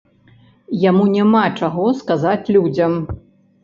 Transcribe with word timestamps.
Яму 0.85 1.05
няма 1.17 1.43
чаго 1.59 1.87
сказаць 2.03 2.51
людзям. 2.59 3.01